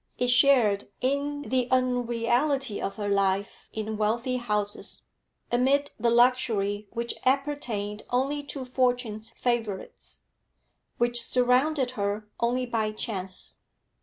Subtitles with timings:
[0.17, 5.03] It shared in the unreality of her life in wealthy houses,
[5.51, 10.23] amid the luxury which appertained only to fortune's favourites,
[10.97, 13.57] which surrounded her only by chance.